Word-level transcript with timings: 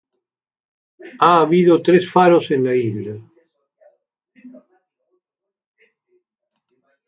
Ha 1.19 1.41
habido 1.41 1.83
tres 1.83 2.09
faros 2.09 2.49
en 2.49 2.63
la 2.63 2.73
isla. 2.73 3.13